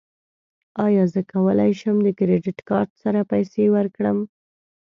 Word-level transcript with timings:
ایا 0.85 1.03
زه 1.13 1.21
کولی 1.31 1.71
شم 1.79 1.97
د 2.03 2.07
کریډیټ 2.19 2.59
کارت 2.69 2.91
سره 3.03 3.19
پیسې 3.31 3.63
ورکړم؟ 3.75 4.17